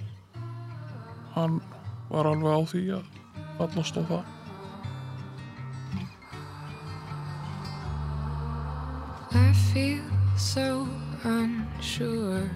hann 1.35 1.61
var 2.09 2.33
alveg 2.33 2.53
á 2.55 2.61
því 2.71 2.85
að 2.97 3.17
fallast 3.59 3.99
á 3.99 4.03
það. 4.09 4.40
I 9.33 9.53
feel 9.73 10.03
so 10.37 10.89
unsure 11.23 12.51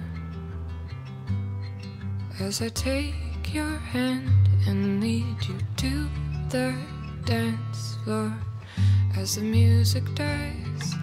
as 2.40 2.62
I 2.62 2.68
take 2.68 3.54
your 3.54 3.76
hand 3.76 4.48
and 4.66 5.00
lead 5.00 5.36
you 5.46 5.56
to 5.76 6.08
the 6.48 6.74
dance 7.24 7.96
floor 8.04 8.32
as 9.16 9.36
the 9.36 9.42
music 9.42 10.02
dies. 10.14 10.94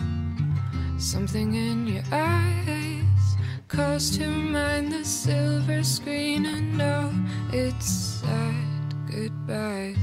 Something 0.98 1.56
in 1.56 1.88
your 1.88 2.04
eyes 2.12 3.38
calls 3.68 4.18
to 4.18 4.28
mind 4.28 4.92
the 4.92 5.06
silver 5.06 5.84
screen 5.84 6.46
and 6.46 6.82
all 6.82 7.14
its 7.54 7.88
sad 8.22 8.96
goodbyes. 9.10 9.98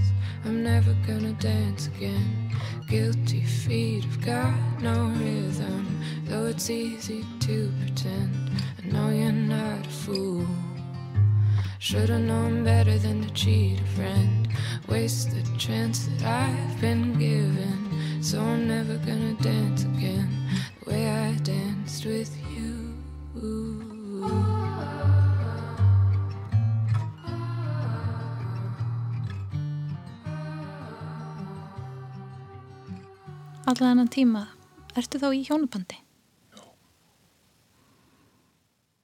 I'm 0.44 0.62
never 0.62 0.94
gonna 1.06 1.32
dance 1.34 1.88
again. 1.88 2.47
Guilty 2.88 3.42
feet 3.42 4.02
have 4.04 4.24
got 4.24 4.80
no 4.80 5.08
rhythm, 5.18 6.00
though 6.24 6.46
it's 6.46 6.70
easy 6.70 7.22
to 7.40 7.70
pretend. 7.80 8.50
I 8.82 8.86
know 8.86 9.10
you're 9.10 9.30
not 9.30 9.86
a 9.86 9.90
fool. 9.90 10.46
Should've 11.80 12.22
known 12.22 12.64
better 12.64 12.96
than 12.96 13.20
to 13.20 13.30
cheat 13.34 13.78
a 13.78 13.84
friend. 13.88 14.48
Waste 14.88 15.32
the 15.32 15.58
chance 15.58 16.06
that 16.06 16.22
I've 16.24 16.80
been 16.80 17.12
given. 17.18 18.22
So 18.22 18.40
I'm 18.40 18.66
never 18.66 18.96
gonna 18.96 19.34
dance 19.34 19.84
again 19.84 20.48
the 20.82 20.90
way 20.90 21.10
I 21.10 21.34
danced 21.42 22.06
with 22.06 22.34
you. 22.40 22.47
Alla 33.68 33.90
þennan 33.90 34.08
tíma, 34.08 34.46
ertu 34.96 35.18
þá 35.20 35.26
í 35.36 35.42
hjónabandi? 35.44 35.98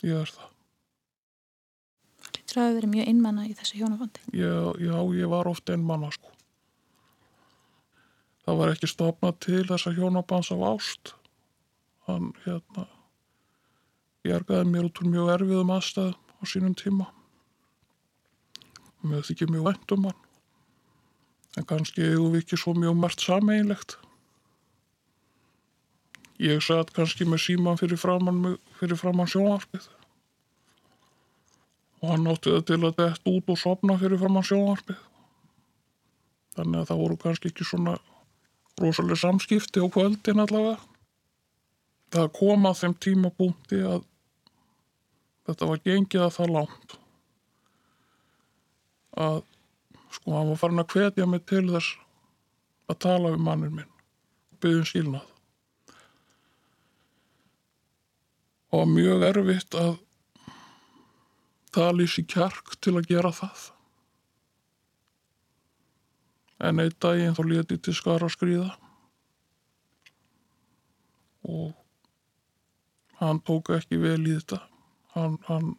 Ég 0.04 0.22
er 0.22 0.30
það. 0.32 0.52
Lítur 2.32 2.60
að 2.62 2.76
verið 2.78 2.90
mjög 2.94 3.10
einmanna 3.10 3.42
í 3.44 3.52
þessu 3.58 3.80
hjónabandi. 3.82 4.22
Ég, 4.32 4.78
já, 4.80 4.94
ég 5.18 5.28
var 5.28 5.50
oft 5.50 5.68
einn 5.68 5.84
manna 5.84 6.08
sko. 6.14 6.32
Það 8.46 8.60
var 8.62 8.72
ekki 8.72 8.88
stopnað 8.88 9.36
til 9.44 9.60
þessa 9.68 9.92
hjónabans 9.98 10.50
af 10.54 10.64
ást. 10.70 11.12
Hann, 12.08 12.30
hérna, 12.46 12.86
ég 14.24 14.38
ergaði 14.38 14.70
mér 14.70 14.88
út 14.88 15.02
úr 15.02 15.10
mjög 15.12 15.32
erfiðum 15.34 15.74
aðstæðum 15.76 16.40
á 16.40 16.42
sínum 16.48 16.78
tíma. 16.80 17.10
Mér 19.04 19.28
þykir 19.28 19.52
mjög 19.52 19.68
vænt 19.68 19.96
um 19.98 20.08
hann. 20.08 20.24
En 21.60 21.68
kannski 21.68 22.08
eigum 22.08 22.32
við 22.32 22.46
ekki 22.46 22.60
svo 22.64 22.72
mjög 22.80 22.96
margt 23.04 23.28
sameinlegt. 23.28 23.98
Ég 26.42 26.62
satt 26.66 26.90
kannski 26.94 27.26
með 27.28 27.44
síman 27.44 27.78
fyrir 27.78 28.00
framann, 28.00 28.56
fyrir 28.80 28.98
framann 28.98 29.30
sjónvarpið 29.30 29.84
og 32.04 32.10
hann 32.10 32.26
átti 32.28 32.52
það 32.52 32.64
til 32.68 32.80
að 32.82 32.96
dett 32.98 33.28
út 33.30 33.52
og 33.54 33.60
sopna 33.60 33.94
fyrir 34.00 34.20
framann 34.20 34.44
sjónvarpið. 34.44 34.98
Þannig 36.54 36.80
að 36.80 36.90
það 36.90 37.00
voru 37.00 37.20
kannski 37.22 37.50
ekki 37.50 37.66
svona 37.66 37.94
rosalega 38.82 39.20
samskipti 39.22 39.80
á 39.80 39.86
kvöldin 39.94 40.42
allavega. 40.42 40.76
Það 42.14 42.28
kom 42.36 42.68
að 42.68 42.80
þeim 42.82 42.96
tímabúndi 43.06 43.80
að 43.88 44.04
þetta 45.48 45.70
var 45.70 45.82
gengið 45.86 46.26
að 46.26 46.36
það 46.36 46.54
langt. 46.58 46.96
Að 49.24 49.40
sko 50.14 50.34
hann 50.36 50.50
var 50.52 50.60
farin 50.60 50.82
að 50.82 50.94
hvetja 50.94 51.28
mig 51.30 51.46
til 51.48 51.66
þess 51.70 51.94
að 52.90 53.00
tala 53.06 53.32
við 53.34 53.46
mannin 53.48 53.78
minn 53.78 53.90
og 54.52 54.60
byggðum 54.60 54.90
skilnað. 54.90 55.33
Og 58.74 58.88
mjög 58.90 59.22
erfitt 59.28 59.76
að 59.78 60.00
í 61.74 62.06
sér 62.10 62.26
kjark 62.30 62.76
til 62.82 62.94
að 62.98 63.08
gera 63.10 63.30
það. 63.34 63.62
En 66.64 66.80
einn 66.82 66.98
daginn 67.02 67.34
þá 67.36 67.42
leti 67.50 67.78
til 67.78 67.94
skara 67.94 68.28
skrýða 68.30 68.72
og 71.44 71.74
hann 73.20 73.40
tók 73.44 73.72
ekki 73.74 73.98
vel 74.00 74.22
í 74.22 74.36
þetta. 74.38 74.60
Hann, 75.14 75.36
hann 75.48 75.74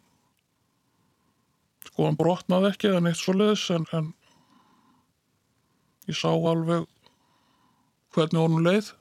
sko 1.88 2.06
hann 2.06 2.18
brotnaði 2.20 2.70
ekki 2.70 2.92
eða 2.92 3.02
neitt 3.06 3.20
svo 3.20 3.34
leiðis 3.36 3.66
en, 3.74 3.88
en 3.96 4.12
ég 6.06 6.16
sá 6.18 6.30
alveg 6.30 6.86
hvernig 8.14 8.40
honum 8.40 8.64
leið. 8.64 8.92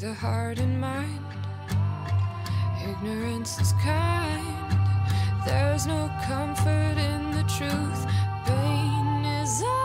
The 0.00 0.14
heart 0.14 0.58
and 0.58 0.80
mind. 0.80 1.20
Ignorance 2.88 3.60
is 3.60 3.74
kind. 3.74 4.46
There's 5.44 5.86
no 5.86 6.10
comfort 6.24 6.96
in 6.96 7.32
the 7.32 7.42
truth. 7.42 8.06
Pain 8.46 9.24
is 9.42 9.62
all 9.62 9.79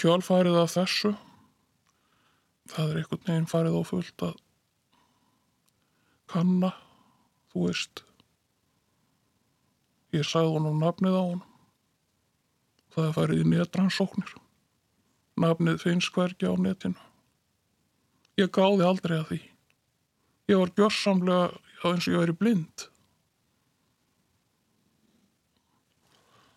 kjálfærið 0.00 0.56
af 0.62 0.70
þessu, 0.72 1.10
það 2.72 2.92
er 2.92 3.00
einhvern 3.00 3.26
veginn 3.26 3.50
farið 3.50 3.76
á 3.76 3.82
fullt 3.90 4.24
að 4.24 4.38
kanna, 6.30 6.70
þú 7.52 7.66
veist. 7.66 8.04
Ég 10.14 10.26
sagði 10.26 10.56
honum 10.56 10.80
nafnið 10.82 11.18
á 11.18 11.22
honum. 11.22 11.46
Það 12.90 13.06
er 13.06 13.16
farið 13.18 13.42
í 13.42 13.50
netransóknir. 13.52 14.32
Nafnið 15.40 15.82
finnst 15.84 16.10
hvergi 16.14 16.50
á 16.50 16.54
netinu. 16.58 16.98
Ég 18.40 18.50
gáði 18.54 18.86
aldrei 18.86 19.18
að 19.20 19.28
því. 19.28 19.40
Ég 20.50 20.58
var 20.58 20.72
gjörsamlega 20.78 21.90
eins 21.90 22.08
og 22.08 22.14
ég 22.14 22.24
væri 22.24 22.36
blind. 22.40 22.86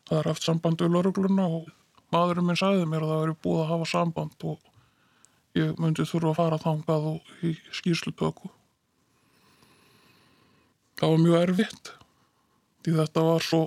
Það 0.10 0.20
er 0.20 0.30
haft 0.32 0.46
samband 0.46 0.82
við 0.82 0.94
laurugluna 0.94 1.46
og 1.60 1.70
maðurinn 2.14 2.48
minn 2.50 2.60
sagði 2.60 2.86
mér 2.90 3.06
að 3.06 3.14
það 3.14 3.24
væri 3.24 3.36
búið 3.46 3.64
að 3.64 3.72
hafa 3.72 3.90
samband 3.90 4.46
og 4.50 4.70
ég 5.58 5.80
myndi 5.82 6.06
þurfa 6.10 6.32
að 6.34 6.40
fara 6.40 6.62
þangað 6.62 7.10
og 7.14 7.34
í 7.46 7.54
skýrslutöku. 7.74 8.52
Það 11.02 11.14
var 11.14 11.24
mjög 11.26 11.42
erfitt 11.42 11.92
því 12.86 12.96
þetta 13.00 13.26
var 13.28 13.46
svo 13.46 13.62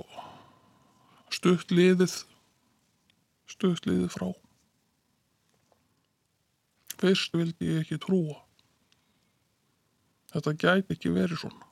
stutt 1.33 1.71
liðið 1.73 2.17
stutt 3.47 3.87
liðið 3.89 4.11
frá. 4.13 4.27
Fyrst 6.97 7.35
vildi 7.37 7.71
ég 7.71 7.83
ekki 7.83 7.99
trúa. 8.01 8.39
Þetta 10.33 10.53
gæti 10.61 10.95
ekki 10.97 11.13
verið 11.13 11.41
svona. 11.43 11.65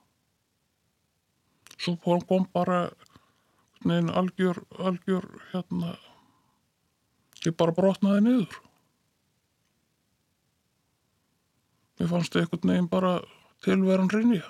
Svo 1.75 1.97
kom- 1.99 2.47
bara 2.53 2.89
neinn 3.85 4.09
algjör, 4.09 4.63
algjör 4.79 5.25
hérna 5.51 5.97
ég 7.49 7.57
bara 7.57 7.75
brotnaði 7.75 8.25
niður. 8.25 8.59
Mér 11.99 12.11
fannst 12.11 12.35
einhvern 12.35 12.71
veginn 12.73 12.91
bara 12.91 13.17
tilveran 13.63 14.11
rinja 14.11 14.43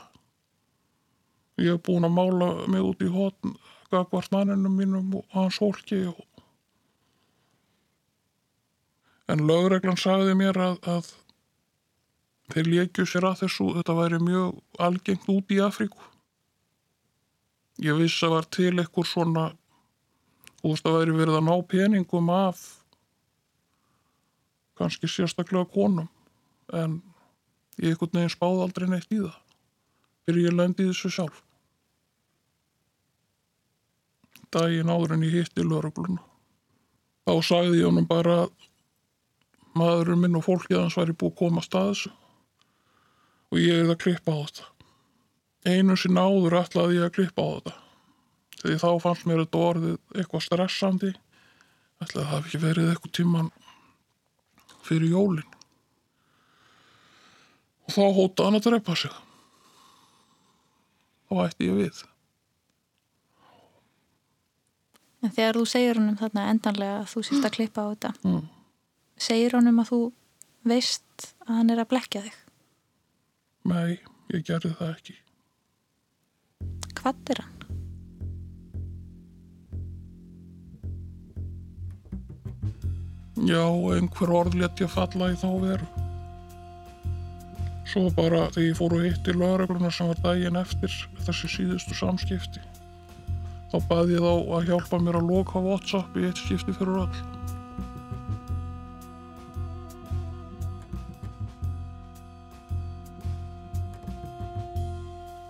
ég 1.62 1.76
hef 1.76 1.84
búin 1.88 2.08
að 2.08 2.16
mála 2.16 2.48
mig 2.68 2.84
út 2.84 3.04
í 3.04 3.10
hotn 3.12 3.56
gagvart 3.94 4.32
manninu 4.34 4.72
mínum 4.72 5.14
og 5.22 5.28
hans 5.36 5.60
hólki 5.64 6.02
og... 6.10 6.24
en 9.32 9.46
lögreglan 9.48 10.00
sagði 10.00 10.36
mér 10.38 10.60
að, 10.60 10.76
að 10.84 11.12
þeir 12.54 12.72
lékju 12.74 13.06
sér 13.10 13.30
að 13.30 13.46
þessu. 13.46 13.72
Þetta 13.78 13.96
væri 13.98 14.20
mjög 14.22 14.82
algengt 14.88 15.30
út 15.32 15.54
í 15.56 15.62
Afríku. 15.66 16.12
Ég 17.82 17.98
vissi 18.00 18.28
að 18.28 18.36
var 18.36 18.50
til 18.58 18.74
eitthvað 18.74 19.10
svona 19.10 19.46
þú 20.60 20.74
veist 20.74 20.86
að 20.90 21.00
væri 21.00 21.16
verið 21.16 21.40
að 21.40 21.48
ná 21.48 21.56
peningum 21.72 22.30
af 22.36 22.62
kannski 24.80 25.10
sérstaklega 25.10 25.68
konum 25.72 26.10
en 26.74 27.00
ég 27.80 27.94
einhvern 27.94 28.20
veginn 28.20 28.34
spáði 28.34 28.64
aldrei 28.66 28.88
neitt 28.90 29.12
í 29.12 29.22
það 29.22 29.42
fyrir 30.26 30.48
ég 30.48 30.56
lendi 30.58 30.88
þessu 30.88 31.12
sjálf. 31.14 31.42
Daginn 34.56 34.90
áður 34.90 35.16
en 35.16 35.26
ég 35.28 35.36
hitti 35.40 35.66
lögregluna 35.66 36.24
þá 37.26 37.34
sagði 37.46 37.82
ég 37.82 37.90
honum 37.90 38.08
bara 38.10 38.44
að 38.46 38.54
maðurinn 39.76 40.22
minn 40.22 40.38
og 40.40 40.46
fólkið 40.46 40.80
hans 40.80 40.96
væri 40.98 41.16
búið 41.18 41.34
að 41.34 41.40
koma 41.42 41.62
að 41.64 41.68
staðis 41.70 42.06
og 43.52 43.60
ég 43.60 43.82
er 43.82 43.92
að 43.92 44.02
klippa 44.04 44.34
á 44.34 44.38
þetta. 44.46 44.70
Einu 45.66 45.98
sinni 45.98 46.22
áður 46.22 46.60
ætlaði 46.62 47.00
ég 47.00 47.08
að 47.10 47.16
klippa 47.18 47.44
á 47.44 47.50
þetta 47.56 47.76
því 48.66 48.78
þá 48.82 48.90
fannst 49.04 49.28
mér 49.30 49.44
þetta 49.44 49.64
orðið 49.70 49.98
eitthvað 50.16 50.46
stressandi 50.46 51.12
ætlaði 52.02 52.24
það 52.24 52.32
hafi 52.32 52.50
ekki 52.50 52.62
verið 52.64 52.92
eitthvað 52.92 53.16
tíman 53.20 53.52
fyrir 54.86 55.14
jólin 55.14 55.54
og 57.86 57.94
þá 57.94 58.02
hótaði 58.18 58.48
hann 58.48 58.60
að 58.60 58.68
drepa 58.68 58.98
sig 59.00 59.16
þá 61.30 61.34
ætti 61.46 61.70
ég 61.72 61.80
við 61.84 62.04
En 65.26 65.32
þegar 65.34 65.58
þú 65.58 65.66
segir 65.66 65.98
honum 65.98 66.18
þarna 66.20 66.50
endanlega 66.52 66.98
að 67.00 67.08
þú 67.10 67.22
sést 67.26 67.46
að 67.48 67.56
klippa 67.56 67.82
á 67.82 67.90
þetta, 67.96 68.12
mm. 68.30 68.44
segir 69.28 69.56
honum 69.58 69.82
að 69.82 69.90
þú 69.90 70.00
veist 70.70 71.30
að 71.48 71.54
hann 71.56 71.74
er 71.74 71.82
að 71.82 71.90
blekja 71.96 72.22
þig. 72.28 72.36
nei, 73.72 73.98
ég 74.34 74.46
gerði 74.46 74.76
það 74.78 74.94
ekki 74.94 75.18
Hvað 76.96 77.34
er 77.34 77.42
hann? 77.42 77.55
Já, 83.36 83.64
einhver 83.96 84.32
orð 84.32 84.56
let 84.62 84.80
ég 84.80 84.92
falla 84.92 85.32
í 85.34 85.36
þá 85.40 85.50
veru 85.60 85.88
svo 87.86 88.08
bara 88.16 88.46
þegar 88.56 88.68
ég 88.70 88.80
fór 88.80 88.96
og 88.96 89.04
hitti 89.06 89.36
lögregluna 89.36 89.92
sem 89.92 90.08
var 90.10 90.22
daginn 90.24 90.60
eftir 90.62 90.96
þessi 91.28 91.52
síðustu 91.58 91.98
samskipti 92.00 92.64
þá 93.74 93.78
baði 93.90 94.16
ég 94.16 94.24
þá 94.24 94.34
að 94.58 94.70
hjálpa 94.72 95.02
mér 95.04 95.20
að 95.20 95.32
loka 95.34 95.64
Whatsapp 95.68 96.16
í 96.16 96.30
eitt 96.30 96.40
skipti 96.40 96.78
fyrir 96.80 97.04
öll 97.06 97.24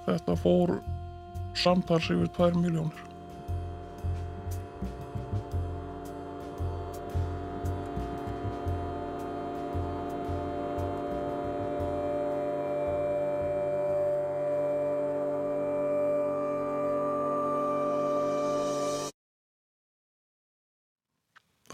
Þetta 0.06 0.36
fór 0.38 0.78
samtals 1.58 2.12
yfir 2.13 2.30
2 2.38 2.62
miljónir. 2.62 3.05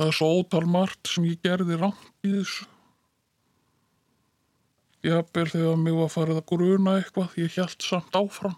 Það 0.02 0.08
er 0.10 0.16
svo 0.18 0.28
ótal 0.34 0.64
margt 0.66 1.10
sem 1.12 1.26
ég 1.30 1.44
gerði 1.46 1.76
rangt 1.78 2.26
í 2.26 2.30
þessu. 2.34 2.64
Jafnvel 5.06 5.44
þegar 5.52 5.76
mig 5.78 5.94
var 5.94 6.08
farið 6.10 6.40
að 6.40 6.48
gruna 6.50 6.94
eitthvað, 6.98 7.36
ég 7.38 7.52
hjælt 7.54 7.86
samt 7.86 8.18
áfram. 8.18 8.56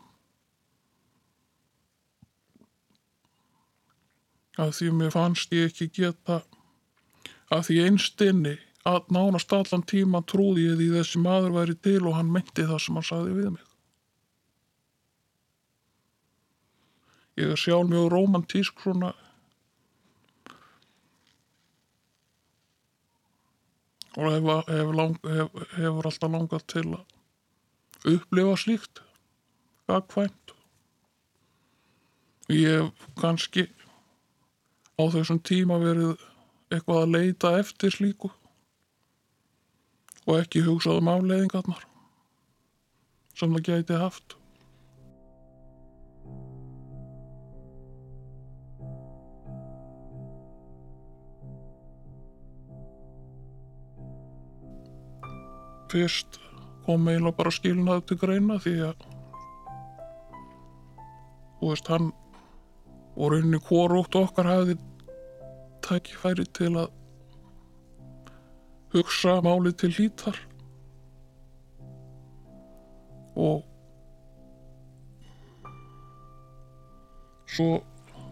Að 4.55 4.71
því 4.77 4.87
mér 5.01 5.11
fannst 5.17 5.51
ég 5.57 5.67
ekki 5.67 5.89
geta, 5.97 6.37
að 7.51 7.65
því 7.67 7.81
einstinni 7.89 8.55
að 8.87 9.11
nánast 9.17 9.51
allan 9.59 9.83
tíma 9.91 10.23
trúði 10.23 10.69
ég 10.69 10.79
því 10.79 10.89
þessi 10.93 11.25
maður 11.25 11.57
væri 11.57 11.75
til 11.89 11.97
og 12.05 12.15
hann 12.21 12.31
meinti 12.31 12.69
það 12.71 12.81
sem 12.85 13.01
hann 13.01 13.09
sagði 13.09 13.35
við 13.41 13.51
mig. 13.57 13.67
Ég 17.43 17.51
er 17.51 17.59
sjálf 17.59 17.91
mjög 17.91 18.09
romantísk 18.15 18.87
svona 18.87 19.11
og 24.17 24.29
hef, 24.29 24.49
hef 24.67 24.91
hef, 25.33 25.55
hefur 25.77 26.09
alltaf 26.09 26.33
langað 26.33 26.67
til 26.73 26.85
að 26.93 28.13
upplifa 28.13 28.57
slíkt 28.59 29.01
gagkvæmt 29.89 30.53
ég 32.53 32.83
hef 32.83 33.07
kannski 33.19 33.67
á 34.99 35.03
þessum 35.13 35.41
tíma 35.41 35.79
verið 35.81 36.13
eitthvað 36.73 37.01
að 37.01 37.13
leita 37.15 37.55
eftir 37.59 37.93
slíku 37.93 38.29
og 40.27 40.37
ekki 40.39 40.63
hugsað 40.67 41.01
um 41.01 41.11
afleiðingarnar 41.11 41.83
sem 43.37 43.53
það 43.55 43.67
gæti 43.69 43.99
haft 43.99 44.37
fyrst 55.93 56.39
kom 56.85 57.07
eiginlega 57.07 57.37
bara 57.37 57.53
skilnaði 57.53 58.05
til 58.09 58.19
greina 58.19 58.57
því 58.63 58.73
að 58.89 59.05
þú 61.59 61.69
veist 61.69 61.93
hann 61.93 62.09
og 63.13 63.29
rauninni 63.31 63.59
hvorútt 63.67 64.17
okkar 64.17 64.49
hafði 64.49 64.75
tækifæri 65.85 66.45
til 66.57 66.73
að 66.81 66.89
hugsa 68.93 69.37
málið 69.45 69.77
til 69.83 69.91
hlítar. 69.97 70.39
Og 73.33 73.63
svo 77.53 77.69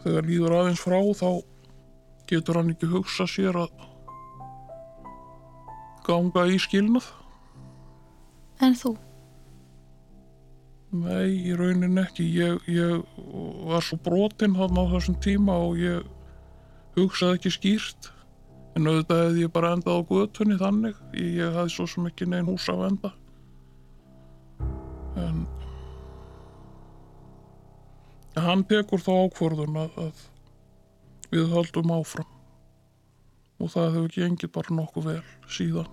þegar 0.03 0.27
líður 0.27 0.57
aðeins 0.59 0.83
frá 0.83 0.99
þá 1.17 1.29
getur 2.29 2.59
hann 2.59 2.73
ekki 2.73 2.89
hugsa 2.89 3.27
sér 3.29 3.57
að 3.63 3.73
ganga 6.05 6.47
í 6.49 6.57
skilnað 6.61 7.09
En 8.61 8.75
þú? 8.77 8.93
Nei, 10.91 11.31
í 11.47 11.53
raunin 11.55 12.01
ekki. 12.01 12.25
Ég, 12.35 12.65
ég 12.69 13.05
var 13.67 13.83
svo 13.85 13.97
brotinn 14.03 14.57
þarna 14.57 14.83
á 14.85 14.91
þessum 14.95 15.15
tíma 15.23 15.55
og 15.63 15.79
ég 15.79 16.03
hugsaði 16.97 17.39
ekki 17.39 17.53
skýrt. 17.55 18.11
En 18.75 18.87
auðvitað 18.87 19.23
hefði 19.25 19.45
ég 19.45 19.53
bara 19.55 19.71
endað 19.75 20.03
á 20.03 20.09
götunni 20.11 20.57
þannig. 20.59 20.99
Ég, 21.15 21.31
ég 21.39 21.55
hafði 21.55 21.75
svo 21.75 21.87
sem 21.89 22.09
ekki 22.11 22.27
neinn 22.27 22.51
hús 22.51 22.67
að 22.71 22.83
venda. 22.85 23.13
En 25.21 25.41
hann 28.41 28.63
tekur 28.67 29.01
þá 29.03 29.11
ákvörðun 29.25 29.81
að, 29.81 29.97
að 30.05 30.21
við 31.31 31.49
höldum 31.55 31.95
áfram. 31.95 32.29
Og 33.61 33.73
það 33.73 33.97
hefur 33.97 34.15
gengið 34.19 34.53
bara 34.59 34.77
nokkuð 34.77 35.09
vel 35.11 35.25
síðan. 35.51 35.89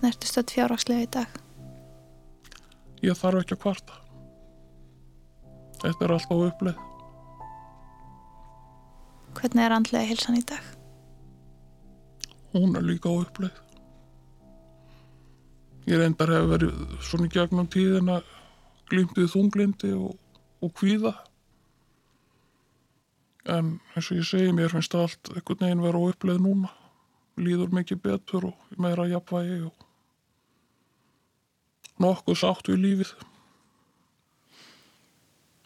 Hvernig 0.00 0.14
ertu 0.16 0.28
stödd 0.30 0.50
fjárhagslega 0.54 1.04
í 1.04 1.08
dag? 1.12 1.32
Ég 3.04 3.18
þarf 3.18 3.42
ekki 3.42 3.52
að 3.52 3.58
kvarta. 3.60 3.96
Þetta 5.82 6.06
er 6.06 6.12
alltaf 6.14 6.44
uppleið. 6.46 6.78
Hvernig 9.36 9.64
er 9.66 9.74
andlega 9.76 10.08
hilsan 10.08 10.38
í 10.38 10.40
dag? 10.48 10.70
Hún 12.54 12.78
er 12.80 12.86
líka 12.86 13.12
á 13.12 13.20
uppleið. 13.20 13.58
Ég 15.92 16.00
reyndar 16.00 16.32
hef 16.32 16.48
verið 16.54 16.96
svona 17.04 17.28
gegnum 17.36 17.68
tíðina 17.68 18.16
glýmtið 18.88 19.28
þunglindi 19.34 19.92
og, 19.98 20.16
og 20.64 20.72
kvíða. 20.80 21.12
En 23.52 23.76
eins 23.92 24.08
og 24.08 24.22
ég 24.22 24.32
segi, 24.32 24.56
mér 24.56 24.72
finnst 24.72 24.96
allt 24.96 25.34
einhvern 25.36 25.60
veginn 25.66 25.84
vera 25.84 26.00
á 26.00 26.08
uppleið 26.08 26.42
núna. 26.48 26.72
Líður 27.36 27.76
mikið 27.76 28.04
betur 28.08 28.50
og 28.54 28.80
meira 28.80 29.04
jafnvægi 29.12 29.60
og 29.68 29.86
nokkuð 32.00 32.38
sátt 32.40 32.70
við 32.70 32.82
lífið. 32.84 33.14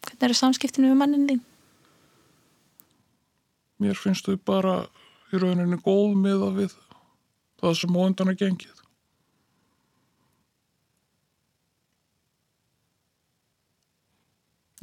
Hvernig 0.05 0.29
eru 0.29 0.37
samskiptinu 0.39 0.91
við 0.93 1.01
mannin 1.01 1.29
þín? 1.29 1.43
Mér 3.83 3.99
finnst 3.99 4.29
þau 4.29 4.39
bara 4.47 4.75
í 5.35 5.41
rauninni 5.41 5.81
góð 5.83 6.15
miða 6.19 6.51
við 6.55 6.75
það 7.61 7.79
sem 7.81 7.97
á 7.97 8.01
undan 8.05 8.31
er 8.33 8.39
gengið. 8.39 8.83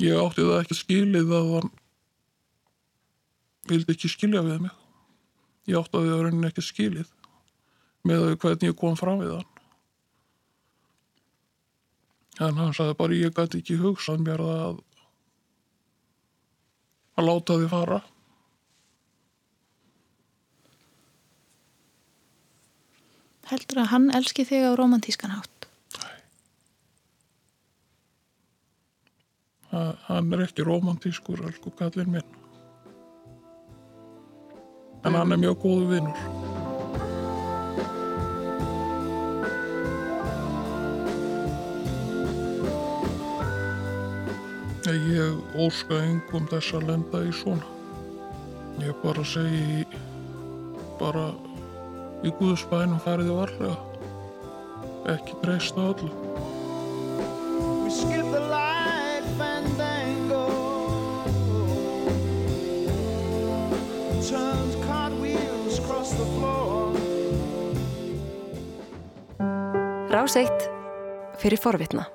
Ég 0.02 0.18
átti 0.18 0.42
það 0.42 0.60
ekki 0.64 0.78
skilið 0.80 1.34
að 1.38 1.50
hann 1.56 1.72
vildi 3.70 3.94
ekki 3.94 4.10
skilja 4.10 4.42
við 4.46 4.64
mig. 4.66 4.76
Ég 5.70 5.78
átti 5.78 5.94
það 5.94 6.08
í 6.08 6.22
rauninni 6.26 6.50
ekki 6.50 6.66
skilið 6.66 7.12
með 8.08 8.26
því 8.26 8.38
hvernig 8.42 8.72
ég 8.72 8.80
kom 8.80 8.98
fram 8.98 9.22
við 9.22 9.36
hann. 9.38 9.51
En 12.42 12.58
hann 12.58 12.74
sagði 12.78 12.96
bara 13.02 13.18
ég 13.20 13.34
gæti 13.38 13.60
ekki 13.62 13.78
hugsað 13.82 14.24
mér 14.28 14.42
að 14.46 14.80
að 17.20 17.28
láta 17.28 17.58
því 17.62 17.68
fara. 17.74 18.00
Heldur 23.52 23.82
að 23.84 23.90
hann 23.92 24.06
elski 24.18 24.46
þig 24.48 24.68
á 24.70 24.72
romantískan 24.80 25.34
hátt? 25.36 25.68
Ha- 29.72 29.98
Hann 30.08 30.34
er 30.36 30.44
ekki 30.46 30.66
romantískur, 30.68 31.44
elsku 31.48 31.72
kallinn 31.80 32.12
minn. 32.12 32.38
En 35.06 35.16
hann 35.18 35.32
er 35.32 35.40
mjög 35.42 35.62
góðu 35.64 35.88
vinnur. 35.96 36.51
Ég 44.92 45.56
óska 45.56 46.02
engum 46.04 46.48
þess 46.52 46.74
að 46.76 46.90
lenda 46.90 47.22
í 47.24 47.32
svona. 47.32 47.64
Ég 48.84 48.98
bara 49.00 49.24
segi 49.24 49.86
bara 51.00 51.30
í 52.28 52.32
Guðsbænum 52.40 53.00
fariði 53.06 53.38
varlega. 53.38 53.78
Ekki 55.14 55.38
treysta 55.42 55.88
öllu. 55.94 56.12
We 57.84 57.90
skip 57.90 58.28
the 58.36 58.44
light 58.52 59.26
fandango. 59.40 60.46
Turns 64.28 64.76
cartwheels 64.86 65.80
across 65.80 66.12
the 66.20 66.28
floor. 66.36 66.92
Rás 70.12 70.36
1 70.36 70.52
fyrir 71.40 71.58
forvitna. 71.64 72.12